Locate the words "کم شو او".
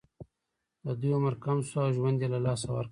1.43-1.91